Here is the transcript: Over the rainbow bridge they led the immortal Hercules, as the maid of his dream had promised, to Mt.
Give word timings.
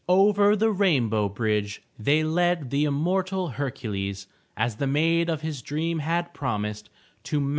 Over 0.09 0.55
the 0.55 0.71
rainbow 0.71 1.29
bridge 1.29 1.83
they 1.99 2.23
led 2.23 2.71
the 2.71 2.85
immortal 2.85 3.49
Hercules, 3.49 4.25
as 4.57 4.77
the 4.77 4.87
maid 4.87 5.29
of 5.29 5.41
his 5.41 5.61
dream 5.61 5.99
had 5.99 6.33
promised, 6.33 6.89
to 7.25 7.39
Mt. 7.39 7.49